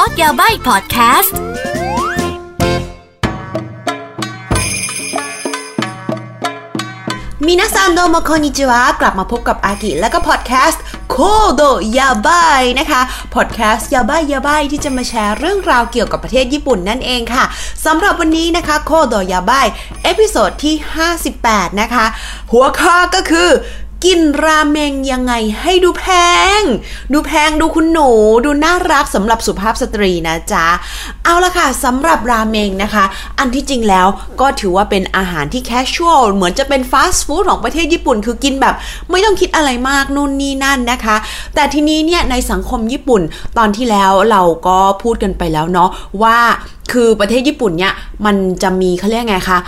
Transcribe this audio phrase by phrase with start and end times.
[0.00, 1.38] อร์สยาใบพอดแคสต์
[7.46, 11.62] みなさんどうもこんにちはกลับมาพบกับอากิและก็พอดแคสต์ Code
[11.98, 13.00] Yabai นะคะ
[13.34, 17.44] พอดแคสต์やばいやばいที่จะมาแชร์เรื่องราวเกี่ยวกับประเทศญี่ปุ่นนั่นเองค่ะ
[17.84, 20.74] สำหรับวันนี้นะคะ Code Yabai episode ที่
[21.28, 22.06] 58 นะคะ
[22.52, 23.50] หัวข้อก็คือ
[24.06, 26.06] กินราเมงยังไงให้ดูแพ
[26.58, 26.60] ง
[27.12, 28.10] ดูแพงดูคุณหนู
[28.44, 30.66] ดูน่ารักสำหรับสุภาพสตรีนะจ๊ะ
[31.24, 33.04] เอาละค่ะสำหรับราเมงนะคะ
[33.38, 34.06] อันที่จริงแล้ว
[34.40, 38.74] ก็ถือว่าเป็นอาหารที่แคชชวลเหมือนจะเป็นฟาสต์ฟู้ดของประเทศญี่ปุ่น คือกินแบบ
[39.10, 41.16] ไม่ต้องคิดอะไรมากนู่นนี่นั่นนะคะ
[41.54, 43.22] แต่ทีนี้เนี่ยในสังคมญี่ปุ่น
[43.58, 45.90] ตอนที่แล้วเราก็พูดกันไปแล้วเนาะ
[46.22, 46.38] ว่า
[46.92, 47.92] คือประเทศญี่ปุ่นเนี่ย
[48.24, 49.60] มันจะมีเขาเรียกไงคะ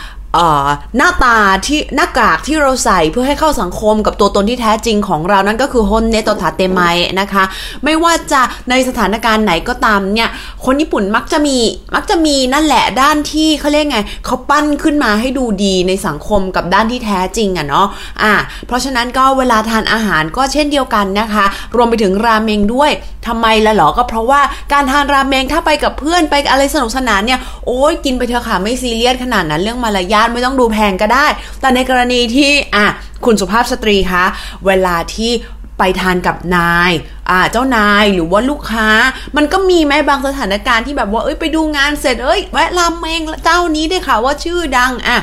[0.97, 1.37] หน้าตา
[1.67, 6.81] ที่หน้ากากที่เราใส่เพื่อให้เข้าสังคมกับตัวตนที่แท้จริงของเรานั่นก็คือฮนเนโตทาเตไม
[7.21, 7.45] นะคะ
[7.85, 8.41] ไม่ว่าจะ
[8.71, 10.29] ในสถานการณ์ไหนก็ตามเนี่ย
[10.65, 11.57] คนญี่ปุ่นมักจะมี
[11.95, 17.87] มักจะมีนั่นแหละด้านที่เขาเรียกไงเขาปั้นขึ้นมาให้ดูดีในสังคมกับด้านที่แท้จริงอะเนาะ
[18.23, 18.35] อะ
[18.67, 21.45] เพราะฉะนั้นก็เวลาทานอาหารก็เช่นเดียวกันนะคะ
[21.77, 22.91] รวมไปถึงราเมงด้วย
[23.27, 24.41] ทำไมล่ะหรอก็เพราะว่า
[24.73, 31.27] การทานราเมงถ้าไปกับเพื่อนไปอะไรสนุกสนานเนี่ยโอ้ยกินไปเถอะค่ะไม่ซีเรียสขนาดนั้นเรื่องมารยาทไม่ต้องดูแพงก็ได้
[31.61, 32.87] แต่ในกรณีที่อะ
[33.25, 34.25] คุณสุภาพสตรีคะ
[34.67, 35.33] เวลาที่
[35.79, 36.91] ไปทานกับนาย
[37.31, 38.89] อ่าเจ้านายหรือว่าลูกค้า
[39.37, 45.19] มันก็มีไหมบางสถานการณ์ที่แบบว่าเอ้ยไปดูงานเสร็จเอ้ยแวะรามเมงเจ้านี้ได้ค่ะว่าชื่อดังอะ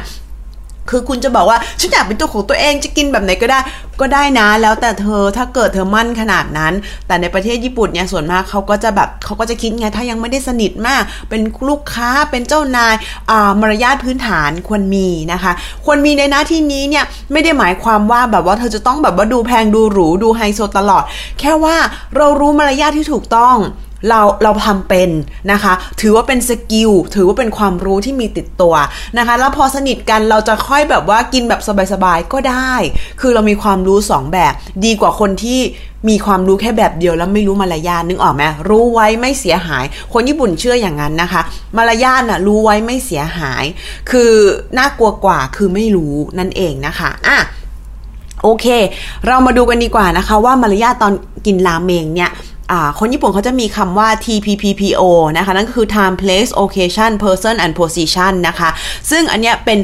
[0.90, 3.60] คือคุณจะบอกว่าฉันอยากเป็นตัวของตัวเองจะกินแบบไหนก็ได้
[4.02, 6.74] ก็ได้นะแล้วแต่เธอถ้าเกิดเธอมั่นขนาดนั้น
[7.08, 12.96] แต่ในประเทศญี่ปุ่นเนี่ยส่วนมากเขาก็จะแบบเขาก็จะคิดไงถ้ายังไม่ได้สนิทมาก เป็นลูกค้าเป็นเจ้านาย
[13.62, 15.52] มารยาทพื้นฐานควรมีนะคะ
[15.86, 21.04] ควรมีในหน้าที่นี้เนี่ยไม่ได้หมายความว่าแบบว่าเธอจะต้องแบบว่าดูแพงดูหรูดูไฮโซตลอด
[21.40, 21.76] แค่ว่า
[22.16, 23.58] เรารู้มารยาทที่ถูกต้อง
[24.10, 25.10] เราเราทำเป็น
[25.52, 28.76] นะคะ ถือว่าเป็นสกิลถือว่าเป็นความรู้ที่มีติดตัว
[29.18, 31.62] นะคะ แล้วพอสนิทกันเราจะค่อยแบบว่ากินแบบ
[31.94, 32.74] สบายๆก็ได้
[33.22, 34.54] คือเรามีความรู้สองแบบ
[34.86, 35.62] ดีกว่าคนที่
[36.10, 41.42] มีความรู้แค่แบบเดียวแล้วไม่รู้มารยาทนึกออกไหมรู้ไว้ไม่เสียหาย คนญี่ปุ่นเชื่ออย่างนั้นนะคะ
[41.78, 43.64] มารยาทน่ะรู้ไว้ไม่เสียหาย
[44.12, 44.32] คือ
[44.78, 47.40] น่ากลัวกว่าคือไม่รู้นั่นเองนะคะอะ
[48.44, 48.66] โอเค
[49.28, 51.14] เรามาดูกันดีกว่านะคะว่ามารยาทตอน
[51.46, 52.32] กินราเมงเนี่ย
[53.00, 55.04] คนญี่ปุ่นเขาจะมีคำว่า TPPPO
[55.38, 58.70] นะคะ นั่นก็คือ time place occasion person and position นะคะ
[59.10, 59.80] ซึ่งอันเนี้ยเป็น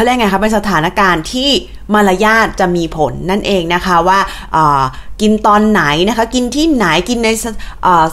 [0.00, 1.50] เขาเรียกไงคะเป็นสถานการณ์ที่
[1.94, 4.18] มารยาทจะมีผลนั่นเองนะคะว่า
[5.20, 7.46] กินตอนไหนนะคะ กินที่ไหนกินในส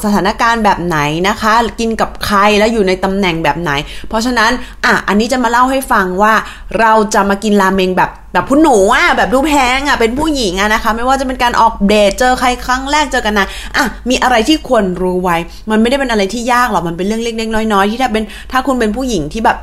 [0.04, 0.98] สถานการณ์แบบไหน
[1.28, 3.72] นะคะ กินกับใครแล้วอยู่ในตำแหน่งแบบไหน
[4.10, 4.52] เพราะฉะนั้น
[4.86, 6.34] อะอันนี้จะมาเล่าให้ฟังว่า
[6.80, 13.48] เราจะมากินราเมงแบบแบบผู้หนูอะแบบดูแพงอะเป็นผู้หญิงอะนะคะ ไม่ว่าจะเป็นการออกเดทเจอใครครั้งแรกเจอกันนะ
[13.78, 15.38] อะมีอะไรที่ควรรู้ไว้
[15.70, 19.58] มันไม่ได้เป็นอะไรที่ยากหรอกมันเป็นเรื่องเล็กๆน้อยๆที่ถ้าเป็นถ้าคุณเป็นผู้หญิงที่แบบ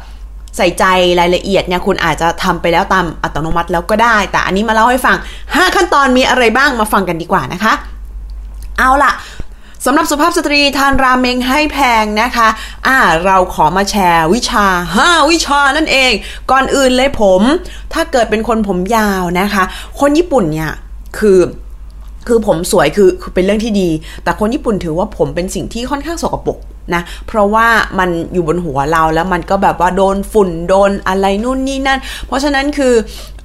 [0.56, 0.84] ใส่ใจ
[1.20, 5.16] รายละเอียดเนี่ยคุณอาจจะทำไปแล้วตามอัตโนมัติแล้วก็ได้ แต่อันนี้มาเล่าให้ฟัง
[5.46, 7.72] 5 ขั้นตอนมีอะไรบ้างมาฟังกันดีกว่านะคะ
[8.78, 9.12] เอาล่ะ
[9.86, 12.48] สำหรับสุภาพสตรีทานราเมงให้แพงนะคะ
[12.86, 14.66] อ่า เราขอมาแชร์วิชา
[14.98, 16.12] 5 วิชานั่นเอง
[16.50, 17.42] ก่อนอื่นเลยผม
[17.92, 19.64] ถ้าเกิดเป็นคนผมยาวนะคะ
[20.00, 20.72] คนญี่ปุ่นเนี่ย
[21.18, 21.40] คือ
[22.26, 23.88] คือผมสวยคือคือเป็นเรื่องที่ดี
[24.24, 26.58] แต่คนญี่ปุ่นถือว่าผมเป็นสิ่งที่ค่อนข้างสกปรก
[26.94, 27.66] นะเพราะว่า
[27.98, 32.94] มันอยู่บนหัวเราแล้วมันก็แบบว่าโดนฝุ่นโดนอะไรนู่นนี่นั่น เพราะฉะนั้นคือ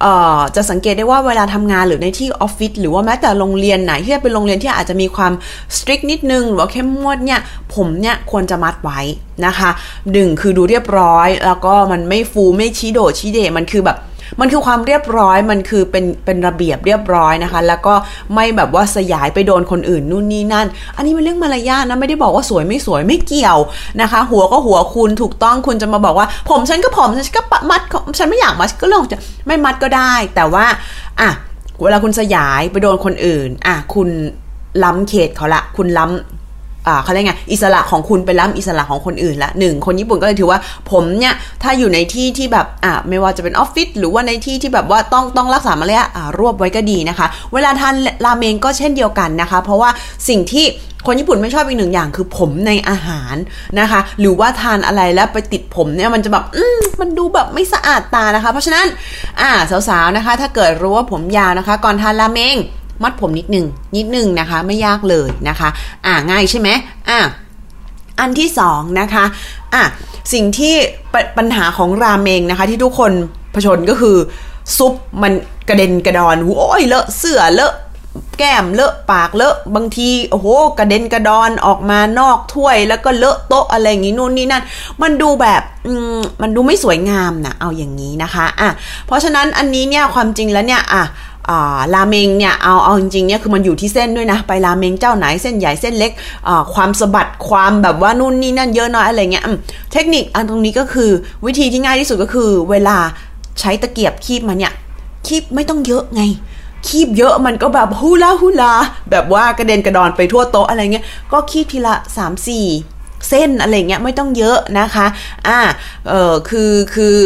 [0.04, 0.06] อ
[0.36, 5.32] อจะสังเกตได้ว่าเวลาทำงานหรือในที่ออฟฟิศหรือว่าแม้แต่โรงเรียนไหนที่เป็นโรงเรียนที่อาจจะมีความ
[5.76, 7.40] สตริกนิดนึงหรือว่าเข้มงวดเนี่ย
[7.74, 9.00] ผมเนี่ยควรจะมัดไว้
[9.46, 9.70] นะคะ
[10.12, 13.98] หนึ่งคือดูเรียบร้อย แล้วก็มันไม่ฟูไม่ชี้โดชี้เดมันคือแบบ
[14.40, 17.94] มันคือความเรียบร้อยมันคือเป็นเป็นระเบียบเรียบร้อยนะคะ แล้วก็
[18.34, 23.58] ไม่แบบว่าสยายไปโดนคนอื่นนู่นนี่นั่น อันนี้เป็นเรื่องมารยาทนะไม่ได้บอกว่าสวยไม่สวยไม่เกี่ยว
[24.00, 27.80] นะคะ หัวก็หัวคุณถูกต้องคุณจะมาบอกว่า ผมฉันก็ผมฉันก็มัด
[28.18, 30.64] ฉันไม่อยากมัดก็เรื่องจะไม่มัดก็ได้ แต่ว่า
[31.20, 31.30] อะ
[31.82, 34.08] เวลาคุณสยายไปโดนคนอื่นอะคุณ
[34.84, 36.39] ล้ำเขตเขาละ คุณล้ำ
[37.04, 40.58] เขาเรียกไงอิสระของคุณไปล้ำอิสระของคนอื่นละหนึ่งคนญี่ปุ่นก็เลยถือว่า
[40.90, 46.08] ผมเนี่ยถ้าอยู่ในที่ที่แบบอ่าไม่ว่าจะเป็นออฟฟิศหรือว่าในที่ที่แบบว่าต้องต้องรักษามารยาท
[46.38, 47.94] รวบไว้ก็ดีนะคะ เวลาทาน
[48.24, 49.90] ราเมงก็เช่นเดียวกันนะคะ เพราะว่า
[50.28, 50.66] สิ่งที่
[51.06, 53.34] คนญี่ปุ่นไม่ชอบอีกหนึ่งอย่างคือผมในอาหาร
[53.80, 58.86] นะคะ หรือว่าทานอะไรแล้วไปติดผมเนี่ยมันจะแบบอืมมันดูแบบไม่สะอาดตานะคะ เพราะฉะนั้น
[59.40, 59.50] อ่า
[59.88, 62.56] สาวๆนะคะ ถ้าเกิดรู้ว่าผมยาวนะคะ ก่อนทานราเมง
[63.02, 63.66] มัดผมนิดหนึ่ง
[63.96, 65.68] นิดหนึ่งนะคะ ไม่ยากเลยนะคะ
[66.06, 66.68] อ่าง่ายใช่ไหม
[67.08, 67.18] อ่า
[68.20, 69.24] อันที่สองนะคะ
[69.74, 69.82] อะ
[70.32, 70.74] สิ่งที่
[71.12, 73.12] ปปัญหาของราเมงนะคะ ที่ทุกคน
[73.54, 74.16] ผชนก็คือ
[74.78, 75.32] ซุปมัน
[75.68, 77.74] กระเด็นกระดอนโอ้ยเลอะเสื้อเลอะ
[78.38, 80.46] แก้มเลอะปากเลอะบางทีโอ้โห
[80.78, 84.62] กระเด็นกระดอนออกมานอกถ้วย แล้วก็เลอะโต๊ะอะไรอย่างงี้นู่นนี่นั่น
[85.02, 85.62] มันดูแบบ
[86.42, 88.68] มันดูไม่สวยงามนะเอาอย่างนี้นะคะอะ
[89.06, 91.02] เพราะฉะนั้นอันนี้เนี่ยความจริงแล้วเนี่ยอะ
[91.94, 96.12] ราเมงเนี่ยเอาเอาจริงๆเนี่ยคือมันอยู่ที่เส้นด้วยนะ ไปราเมงเจ้าไหนเส้นใหญ่เส้นเล็ก
[96.74, 99.44] ความสะบัดความแบบว่านู่นนี่นั่นเยอะน้อยอะไรเงี้ย
[99.92, 101.10] เทคนิคอันตรงนี้ก็คือ
[101.46, 102.96] วิธีที่ง่ายที่สุดก็คือ เวลา
[103.60, 104.72] ใช้ตะเกียบคีบมาเนี่ย
[105.26, 106.22] คีบไม่ต้องเยอะไง
[106.88, 108.72] คีบเยอะมันก็แบบฮูลาฮูลา
[109.10, 115.06] แบบว่ากระเด็นกระดอนไปทั่วโต๊ะอะไรเงี้ยก็คีบทีละ3 4 เส้นอะไรเงี้ยไม่ต้องเยอะนะคะ
[115.48, 115.58] อ่า
[116.08, 117.16] เออคือคือ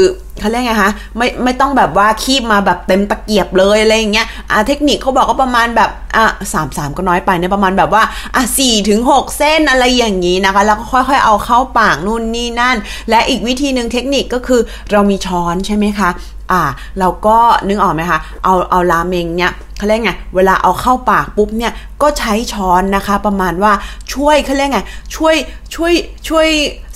[0.41, 8.03] เขาเรียกไงคะไม่ไม่ต้องแบบว่าคีบมาแบบเต็มตะเกียบเลยอะไรเงี้ยอ่าเทคนิคเขาบอกก็ประมาณแบบ อะสามสามก็น้อยไปเนี่ยประมาณแบบว่า
[8.35, 12.77] อะสี่ถึงหกเส้นอะไรอย่างนี้นะคะ แล้วก็ค่อยๆเอาเข้าปากนู่นนี่นั่น
[13.11, 16.11] และอีกวิธีหนึ่งเทคนิคก็คือเรามีช้อนใช่ไหมคะ
[16.53, 16.63] อ่า
[16.99, 17.39] เราก็
[17.69, 21.73] นึกออกไหมคะ เอาเอาราเมงเนี่ยเขาเรียกไง เวลาเอาเข้าปากปุ๊บเนี่ย
[22.03, 23.73] ก็ใช้ช้อนนะคะ ประมาณว่า
[24.15, 24.81] ช่วยเขาเรียกไง
[25.17, 25.35] ช่วย
[25.75, 25.93] ช่วย
[26.29, 26.49] ช่วย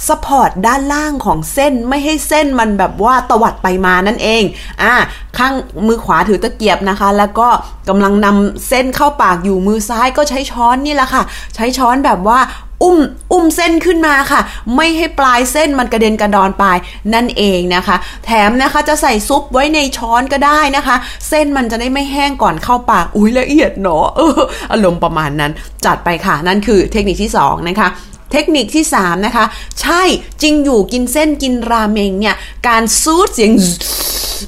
[0.06, 4.42] support ด้านล่างของเส้นไม่ให้เส้นมันแบบว่าตวัดไปมานั่นเอง
[4.82, 4.94] อ่า
[5.38, 5.52] ข้าง
[5.86, 7.48] มือขวาถือตะเกียบนะคะ แล้วก็
[7.88, 11.22] กำลังนำเส้นเข้าปากอยู่มือซ้ายก็ใช้ช้อนนี่แหละค่ะ
[11.54, 12.40] ใช้ช้อนแบบว่า
[12.84, 12.98] อุ้ม
[13.32, 14.40] อุ้มเส้นขึ้นมาค่ะ
[14.76, 16.64] ไม่ให้ปลายเส้นมันกระเด็นกระดอนไป
[17.14, 20.96] นั่นเองนะคะ แถมนะคะจะใส่ซุปไว้ในช้อนก็ได้นะคะ
[21.28, 24.40] เส้นมันจะได้ไม่แห้งก่อนเข้าปากอุ้ยละเอียดเนาะออ
[24.72, 25.52] อารมณ์ประมาณนั้น
[25.86, 27.88] จัดไปค่ะ นั่นคือเทคนิคที่2นะคะ
[28.32, 29.44] เทคนิคที่ 3 นะคะ
[29.82, 30.02] ใช่
[30.42, 32.36] จริงอยู่กินเส้นกินราเมงเนี่ย
[32.68, 33.52] การซูดเสียง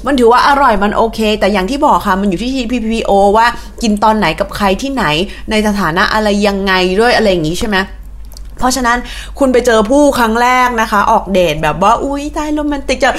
[0.05, 3.47] มันถือว่าอร่อยมันโอเค แต่อย่างที่บอกค่ะ มันอยู่ที่ PPO ว่า
[3.81, 5.05] กินตอนไหนกับใครที่ไหน
[5.49, 7.77] ในสถานะอะไรยังไงด้วยอะไรอย่างนี้ใช่ไหม
[8.59, 8.97] เพราะฉะนั้น
[9.39, 13.11] คุณไปเจอผู้ครั้งแรกนะคะ ออกเดทแบบว่า อุ้ยตายโรแมนติกจะ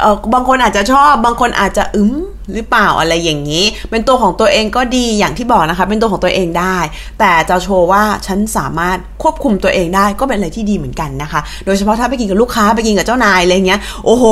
[0.00, 2.14] เออบางคนอาจจะชอบ บางคนอาจจะอึม
[2.52, 6.78] หรือเปล่าอะไรอย่างนี้ เป็นตัวของตัวเองก็ดีอย่างที่บอกนะคะ เป็นตัวของตัวเองได้
[7.18, 14.24] แต่จะโชว์ว่าฉันสามารถควบคุมตัวเองได้ก็เป็นอะไรที่ดีเหมือนกันนะคะ โดยเฉพาะถ้าไปกินกับลูกค้าไปกินกับเจ้านายอะไรเงี้ยโอ้โห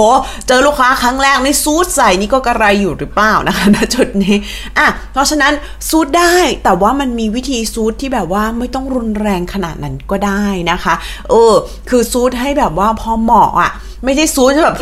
[0.48, 4.36] เจอลูกค้าครั้งแรกในซูดใส่นี่ก็กระไรอยู่หรือเปล่านะคะณจุดนี้
[4.78, 5.52] อะเพราะฉะนั้น
[5.88, 10.94] ซูดได้แต่ว่ามันมีวิธีซูดที่แบบว่าไม่ต้องรุนแรงขนาดนั้นก็ได้นะคะ
[11.30, 11.54] เออ
[11.90, 13.70] คือซูดให้แบบว่าพอเหมาะอะ
[14.04, 14.76] ไม่ใช่ซูดแบบ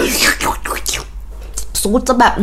[1.82, 2.34] ซูดจะแบบ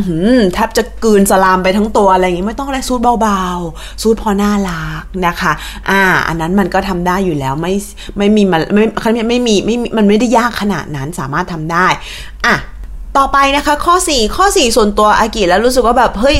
[0.54, 5.52] แทบจะกืนสลามไปทั้งตัวอะไรอย่างงี้ไม่ต้องอะไรซูดเบาๆซูดพอน่ารักนะคะ
[5.90, 7.74] อ่า อันนั้นมันก็ทำได้อยู่แล้วไม่
[8.18, 8.84] ไม่มีมันไม่
[9.14, 11.86] ไม่ไม่มีไม่มันไม่ได้ยากขนาดนั้นสามารถทำได้
[12.46, 12.56] อะ
[13.18, 16.38] ต่อไปนะคะข้อ 4 ข้อ 4 ส่วนตัวอากิแล้วรู้สึกว่าแบบเฮ้ย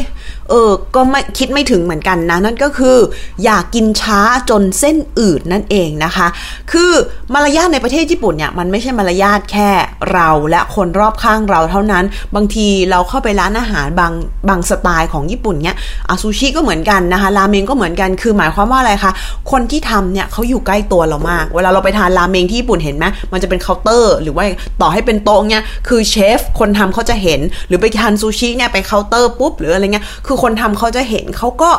[0.50, 2.96] เออก็ไม่คิดไม่ถึงเหมือนกันนะ นั่นก็คือ
[3.44, 4.20] อยากกินช้า
[4.50, 6.26] จนเส้นอืดนั่นเองนะคะ
[6.72, 6.90] คือ
[7.34, 9.70] มารยาทในประเทศญี่ปุ่นเนี่ยมันไม่ใช่มารยาทแค่
[10.12, 14.12] เราและคนรอบข้างเราเท่านั้น บางทีเราเข้าไปร้านอาหารบาง
[14.48, 15.76] บางสไตล์ของญี่ปุ่นเนี่ย
[16.08, 19.12] อาซูชิก็เหมือนกันนะคะราเมงก็เหมือนกันคือหมายความว่าอะไรคะ
[19.50, 24.44] คนที่ทำเนี่ยเขาอยู่ใกล้ตัวเรามาก เวลาเราไปทานราเมงที่ญี่ปุ่นเห็นไหมมันจะเป็นเคาน์เตอร์ หรือว่า
[24.80, 31.70] ต่อให้เป็นโต๊ะเนี่ยคือเชฟคนทำเขาจะเห็น หรือไปทานซูชิเนี่ยไปเคาน์เตอร์ปุ๊บหรืออะไรเงี้ยคือคนทำเขาจะเห็นเขาก็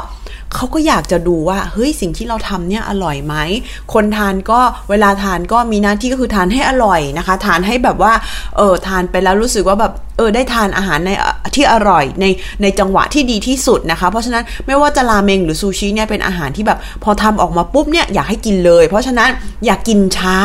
[0.55, 3.35] เขาก็อยากจะดูว่าเฮ้ยสิ่งที่เราทำเนี่ยอร่อยไหม
[3.93, 4.59] คนทานก็
[4.89, 8.13] เวลาทานก็มีหน้าที่ก็คือทานให้อร่อยนะคะ ทานให้แบบว่า
[8.57, 11.11] เออทานไปแล้วรู้สึกว่าแบบเออได้ทานอาหารใน
[11.55, 12.25] ที่อร่อยใน
[12.61, 19.29] ในจังหวะที่ดีที่สุดนะคะ เพราะฉะนั้นไม่ว่าจะราเมงหรือซูชิเนี่ยเป็นอาหารที่แบบพอทำออกมาปุ๊บเนี่ยอยากให้กินเลย เพราะฉะนั้น
[19.65, 20.35] อยากกินช้า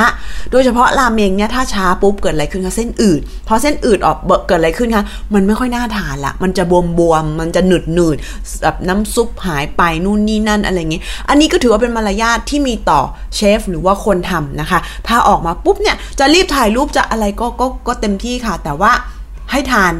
[0.50, 8.16] โดยเฉพาะราเมงเนี่ยถ้าช้าปุ๊บเกิดอะไรขึ้นคะเส้นอืดพอเส้นอืดออกเกิดอะไรขึ้นคะมันไม่ค่อยน่าทานละมันจะบวมบวมมันจะหนืดหนืด
[8.62, 13.00] แบบน้ำซุปหายไปนู่นนี่นั่นอะไรเงี้ยอันนี้ก็ถือว่าเป็นมารยาทที่มีต่อ
[13.34, 18.92] เชฟหรือว่าคนทำนะคะ ถ้าออกมาปุ๊บเนี่ยจะรีบถ่ายรูปจะอะไรก็ก็ก็เต็มที่ค่ะ แต่ว่า
[19.50, 19.94] ให้ทาน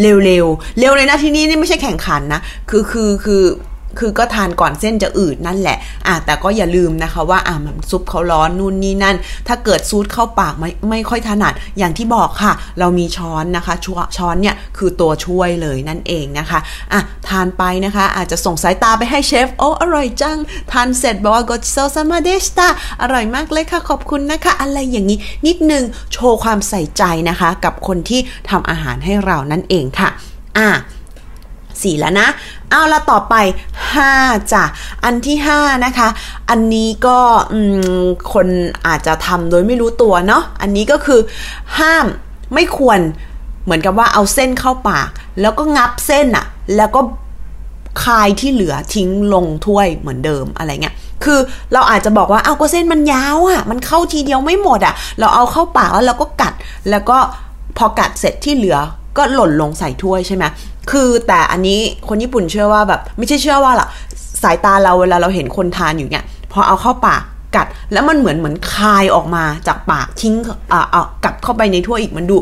[0.00, 2.40] เร็วๆ เร็วเลยนะที่นี่นี่ไม่ใช่แข่งขันนะ
[2.70, 3.42] คือคือคือ
[3.98, 7.56] คือก็ทานก่อนเส้นจะอืดนั่นแหละอะแต่ก็อย่าลืมนะคะว่าอะ
[7.90, 9.16] ซุปเขาร้อนนู่นนี่นั่น
[9.48, 16.58] ถ้าเกิดซูดเข้าปากไม่ไม่ค่อยถนัด อย่างที่บอกค่ะ เรามีช้อนนะคะชช้อนเนี่ยคือตัวช่วยเลยนั่นเองนะคะ
[16.92, 20.38] อะทานไปนะคะ อาจจะส่งสายตาไปให้เชฟโอ้อร่อยจัง
[20.72, 22.46] ทานเสร็จบอกว่า g o c h i s o s a m a d e s
[22.58, 22.68] t a
[23.02, 28.20] อร่อยมากเลยค่ะขอบคุณนะคะ อะไรอย่างนี้นิดนึงโชว์ความใส่ใจนะคะ กับคนที่
[28.50, 30.10] ทำอาหารให้เรานั่นเองค่ะ
[30.58, 30.70] อะ
[31.82, 32.28] สี่แล้วนะ
[32.70, 33.34] เอาละต่อไป
[33.94, 34.64] 5จ้ะ
[35.04, 36.08] อันที่ 5 นะคะ
[36.50, 37.18] อันนี้ก็
[38.32, 38.48] คน
[38.86, 41.20] อาจจะทำโดยไม่รู้ตัวเนาะ อันนี้ก็คือ
[41.78, 42.06] ห้าม
[42.54, 42.98] ไม่ควร
[43.64, 45.08] เหมือนกับว่าเอาเส้นเข้าปาก
[45.40, 46.46] แล้วก็งับเส้นอะ
[46.76, 47.00] แล้วก็
[48.04, 50.94] คายที่เหลือทิ้งลงถ้วยเหมือนเดิมอะไรเงี้ย
[51.24, 51.38] คือ
[51.72, 56.54] เราอาจจะบอกว่าเอาก็เส้นมันยาวอะ่ะ มันเข้าทีเดียวไม่หมดอะ่ะ เราเอาเข้าปากแล้วเราก็กัด
[56.90, 57.18] แล้วก็
[57.78, 58.78] พอกัดเสร็จที่เหลือ
[59.16, 60.44] ก็หล่นลงใส่ถ้วยใช่ไหม
[60.90, 63.88] คือแต่อันนี้คนญี่ปุ่นเชื่อว่าแบบ ไม่ใช่เชื่อว่าล่ะ
[64.42, 67.22] สายตาเราเวลาเราเห็นคนทานอยู่เนี่ยพอเอาเข้าปาก
[67.56, 70.34] กัด แล้วมันเหมือนเหมือนคายออกมาจากปากทิ้ง
[70.72, 72.38] อ่าเอากลับเข้าไปในถ้วยอีกมันดู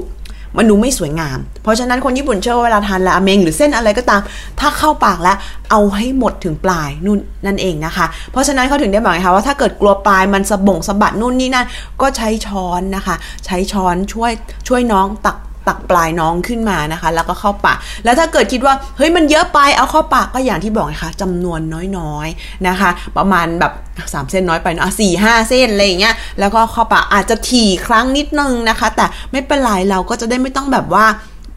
[0.56, 4.20] มันดูไม่สวยงาม เพราะฉะนั้นคนญี่ปุ่นเชื่อว่าเวลาทานราเมงหรือเส้นอะไรก็ตาม
[4.60, 5.36] ถ้าเข้าปากแล้ว
[5.70, 11.66] เอาให้หมดถึงปลายนู่นนั่นเองนะคะ เพราะฉะนั้นเขาถึงได้บอกไงคะว่าถ้าเกิดกลัวปลายมันสะบ่งสะบัดนู่นนี่นั่น
[12.00, 14.32] ก็ใช้ช้อนนะคะ ใช้ช้อนช่วย
[14.68, 15.36] ช่วยน้องตัก
[15.68, 21.60] ตักปลายน้องขึ้นมานะคะ แล้วก็เข้าปาก แล้วถ้าเกิดคิดว่าเฮ้ยมันเยอะไปเอาเข้าปากก็อย่างที่บอกนะคะจำนวน
[21.98, 23.72] น้อยๆนะคะ ประมาณแบบ
[24.02, 31.04] 3เส้นน้อยไปเนาะสี่ห้าเส้นอะไรอย่างเงี้ยแล้วก็เข้าปากอาจจะถี่ครั้งนิดนึงนะคะ แต่ไม่เป็นไรเราก็จะได้ไม่ต้องแบบว่า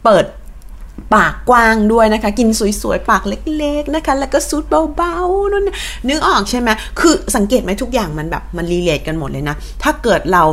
[0.03, 0.25] เปิด
[1.15, 2.49] ปากกว้างด้วยนะคะ กิน
[2.81, 4.63] สวยๆ ปากเล็กๆนะคะ แล้วก็ซูด
[4.95, 5.69] เบาๆนั่น
[6.07, 10.43] นึกออกใช่ไหมคือสังเกตไหมทุกอย่างมันแบบมันรีเลทกันหมดเลยนะ ถ้าเกิดเรา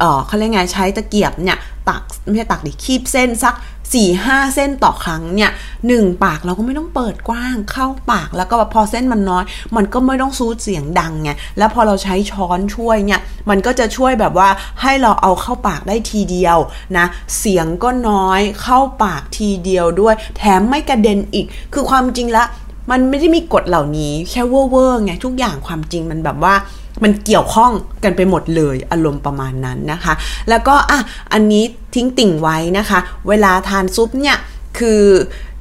[0.00, 3.54] เออเขาเรียกไงใช้ตะเกียบเนี่ยตักไม่ใช่ตักดิคีบเส้นสัก
[3.92, 5.50] 4ี่ห้าเส้นต่อครั้งเนี่ย
[5.86, 9.44] หนึ่งปากเราก็ไม่ต้องเปิดกว้างเข้าปากแล้วก็พอเส้นมันน้อย
[9.76, 14.48] มันก็ไม่ต้องซูดเสียงดังไงแล้วพอเราใช้ช้อนช่วยเนี่ยมันก็จะช่วยแบบว่า
[14.82, 16.58] ให้เราเอาเข้าปากได้ทีเดียว
[16.96, 17.06] นะ
[17.38, 22.44] เสียงก็น้อยเข้าปากทีเดียวด้วย แถมไม่กระเด็นอีก คือความจริงละ
[22.90, 26.54] มันไม่ได้มีกฎเหล่านี้แค่เวอร์ๆไงทุกอย่างความจริงมันแบบว่า
[27.02, 27.72] มันเกี่ยวข้อง
[28.04, 30.14] กันไปหมดเลยอารมณ์ประมาณนั้นนะคะ
[30.48, 31.00] แล้วก็อะ
[31.32, 32.98] อันนี้ทิ้งติ่งไว้นะคะ
[33.28, 34.36] เวลาทานซุปเนี่ย
[34.78, 35.04] คือ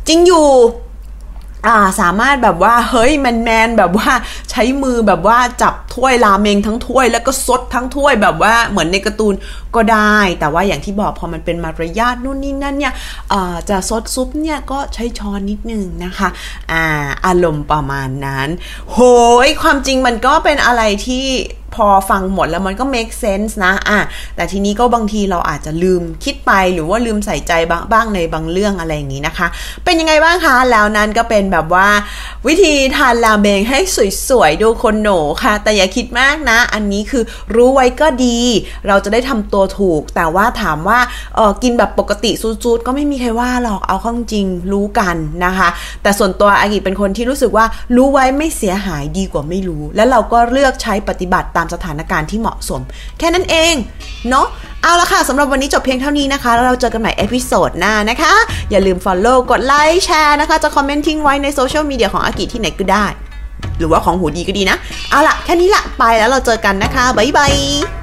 [0.07, 0.47] จริงอยู่
[1.67, 4.09] อ่าสามารถแบบว่าเฮ้ยแมนแมนแบบว่า
[4.51, 9.33] ใช้มือแบบว่าจับถ้วยราเมงทั้งถ้วยแล้วก็ซดทั้งถ้วยแบบว่าเหมือนในการ์ตูน
[9.75, 12.93] ก็ได้ แต่ว่าอย่างที่บอกพอมันเป็นมารยาทนู่นนี่นั่นเนี่ย
[13.69, 16.29] จะซดซุปเนี่ยก็ใช้ช้อนนิดนึงนะคะ
[16.71, 16.83] อ่า
[17.25, 18.47] อารมณ์ประมาณนั้น
[18.91, 18.97] โห
[19.45, 21.27] ยความจริงมันก็เป็นอะไรที่
[21.79, 23.99] พอฟังหมดแล้วมันก็ make sense นะอะ
[24.35, 27.53] แต่ทีนี้ก็บางทีเราอาจจะลืมคิดไปหรือว่าลืมใส่ใจ
[27.91, 29.47] บ้างในบางเรื่องอะไรอย่างนี้นะคะ
[29.83, 31.87] เป็นยังไงบ้างคะ แล้วนั้นก็เป็นแบบว่า
[32.47, 33.79] วิธีทานราเมงให้
[34.29, 35.09] สวยๆ ดูคนโหน
[35.43, 37.23] ค่ะ แต่อย่าคิดมากนะ อันนี้คือ
[37.55, 38.39] รู้ไว้ก็ดี
[38.87, 40.99] เราจะได้ทำตัวถูก แต่ว่าถามว่า
[41.35, 45.15] เออกินแบบปกติซูดๆก็ไม่มีใครว่าหรอกเอาเข้าจริงรู้กัน
[45.45, 45.69] นะคะ
[46.03, 47.65] แต่ส่วนตัวอากิเป็นคนที่รู้สึกว่า
[47.95, 52.81] รู้ไว้ไม่เสียหายดีกว่าไม่รู้ และเราก็เลือกใช้ปฏิบัติตามสถานการณ์ที่เหมาะสม
[53.19, 53.73] แค่นั้นเอง
[54.29, 54.47] เนาะ
[54.83, 58.33] เอาละค่ะสำหรับวันนี้จบเพียงเท่านี้นะคะ แล้วเราเจอกันใหม่ episode หน้านะคะ
[58.71, 63.05] อย่าลืม Follow กดไลค์แชร์นะคะ จะคอมเมนต์ทิ้งไว้ในโซเชียลมีเดียของอากิที่ไหนก็ได้
[63.77, 64.77] หรือว่าของ HUDI ก็ดีนะ
[65.09, 68.02] เอาละแค่นี้ละไปแล้วเราเจอกันนะคะ บ๊ายบาย